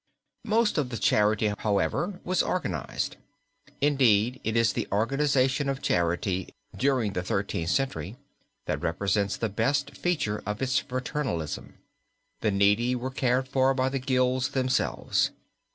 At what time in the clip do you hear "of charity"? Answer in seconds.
5.69-6.55